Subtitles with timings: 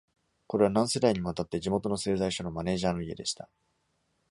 [0.47, 3.47] これは、何世代にもわたって地元の製材所のマネージャーの家でした。